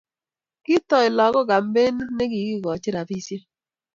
[0.65, 3.43] Kitoi lakok kampenit nekikochin rabisiek